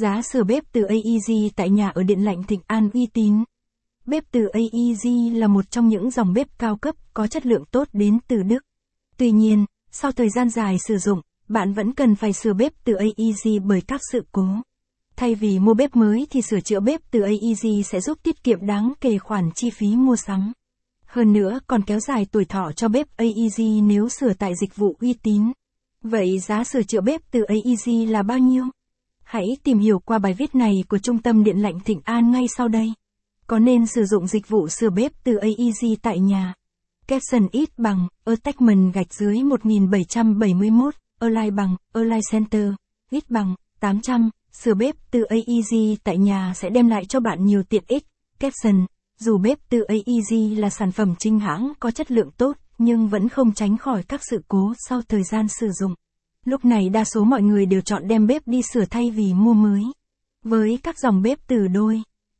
Giá 0.00 0.22
sửa 0.22 0.44
bếp 0.44 0.64
từ 0.72 0.82
AEG 0.82 1.48
tại 1.56 1.70
nhà 1.70 1.88
ở 1.88 2.02
Điện 2.02 2.24
lạnh 2.24 2.42
Thịnh 2.42 2.60
An 2.66 2.90
uy 2.94 3.06
tín. 3.06 3.44
Bếp 4.06 4.24
từ 4.30 4.46
AEG 4.46 5.36
là 5.36 5.46
một 5.46 5.70
trong 5.70 5.88
những 5.88 6.10
dòng 6.10 6.32
bếp 6.32 6.58
cao 6.58 6.76
cấp 6.76 6.94
có 7.14 7.26
chất 7.26 7.46
lượng 7.46 7.64
tốt 7.70 7.88
đến 7.92 8.18
từ 8.28 8.42
Đức. 8.42 8.58
Tuy 9.16 9.30
nhiên, 9.30 9.64
sau 9.90 10.12
thời 10.12 10.30
gian 10.30 10.50
dài 10.50 10.76
sử 10.86 10.98
dụng, 10.98 11.20
bạn 11.48 11.72
vẫn 11.72 11.94
cần 11.94 12.14
phải 12.14 12.32
sửa 12.32 12.52
bếp 12.52 12.72
từ 12.84 12.94
AEG 12.94 13.66
bởi 13.66 13.80
các 13.80 14.00
sự 14.12 14.24
cố. 14.32 14.48
Thay 15.16 15.34
vì 15.34 15.58
mua 15.58 15.74
bếp 15.74 15.96
mới 15.96 16.26
thì 16.30 16.42
sửa 16.42 16.60
chữa 16.60 16.80
bếp 16.80 17.00
từ 17.10 17.20
AEG 17.20 17.82
sẽ 17.84 18.00
giúp 18.00 18.18
tiết 18.22 18.44
kiệm 18.44 18.66
đáng 18.66 18.92
kể 19.00 19.18
khoản 19.18 19.50
chi 19.54 19.70
phí 19.70 19.96
mua 19.96 20.16
sắm. 20.16 20.52
Hơn 21.06 21.32
nữa 21.32 21.60
còn 21.66 21.82
kéo 21.82 22.00
dài 22.00 22.26
tuổi 22.32 22.44
thọ 22.44 22.72
cho 22.72 22.88
bếp 22.88 23.06
AEG 23.16 23.88
nếu 23.88 24.08
sửa 24.08 24.32
tại 24.32 24.52
dịch 24.60 24.76
vụ 24.76 24.96
uy 25.00 25.14
tín. 25.22 25.52
Vậy 26.02 26.38
giá 26.38 26.64
sửa 26.64 26.82
chữa 26.82 27.00
bếp 27.00 27.20
từ 27.30 27.42
AEG 27.42 28.10
là 28.10 28.22
bao 28.22 28.38
nhiêu? 28.38 28.64
Hãy 29.26 29.56
tìm 29.64 29.78
hiểu 29.78 29.98
qua 29.98 30.18
bài 30.18 30.34
viết 30.38 30.54
này 30.54 30.84
của 30.88 30.98
Trung 30.98 31.18
tâm 31.18 31.44
Điện 31.44 31.58
lạnh 31.58 31.80
Thịnh 31.80 32.00
An 32.04 32.30
ngay 32.30 32.46
sau 32.56 32.68
đây. 32.68 32.92
Có 33.46 33.58
nên 33.58 33.86
sử 33.86 34.04
dụng 34.04 34.26
dịch 34.26 34.48
vụ 34.48 34.68
sửa 34.68 34.90
bếp 34.90 35.12
từ 35.24 35.36
AEG 35.36 35.94
tại 36.02 36.18
nhà? 36.18 36.54
Capson 37.08 37.48
ít 37.52 37.78
bằng, 37.78 38.08
Attachment 38.24 38.94
gạch 38.94 39.14
dưới 39.14 39.42
1771, 39.42 40.94
Align 41.20 41.56
bằng, 41.56 41.76
Align 41.92 42.20
Center, 42.32 42.72
ít 43.10 43.30
bằng, 43.30 43.54
800, 43.80 44.30
sửa 44.52 44.74
bếp 44.74 44.94
từ 45.10 45.22
AEG 45.22 45.96
tại 46.04 46.18
nhà 46.18 46.52
sẽ 46.56 46.70
đem 46.70 46.88
lại 46.88 47.04
cho 47.04 47.20
bạn 47.20 47.44
nhiều 47.44 47.62
tiện 47.62 47.84
ích. 47.88 48.04
Capson, 48.40 48.86
dù 49.18 49.38
bếp 49.38 49.58
từ 49.68 49.82
AEG 49.82 50.58
là 50.58 50.70
sản 50.70 50.92
phẩm 50.92 51.14
chính 51.18 51.38
hãng 51.38 51.72
có 51.80 51.90
chất 51.90 52.10
lượng 52.10 52.30
tốt, 52.30 52.56
nhưng 52.78 53.08
vẫn 53.08 53.28
không 53.28 53.54
tránh 53.54 53.76
khỏi 53.76 54.02
các 54.02 54.20
sự 54.30 54.42
cố 54.48 54.72
sau 54.88 55.00
thời 55.08 55.22
gian 55.22 55.46
sử 55.48 55.70
dụng. 55.80 55.94
Lúc 56.46 56.64
này 56.64 56.88
đa 56.88 57.04
số 57.04 57.24
mọi 57.24 57.42
người 57.42 57.66
đều 57.66 57.80
chọn 57.80 58.08
đem 58.08 58.26
bếp 58.26 58.42
đi 58.48 58.62
sửa 58.62 58.84
thay 58.84 59.10
vì 59.10 59.34
mua 59.34 59.54
mới. 59.54 59.82
Với 60.44 60.78
các 60.82 60.98
dòng 60.98 61.22
bếp 61.22 61.38
từ 61.46 61.68
đôi, 61.68 62.02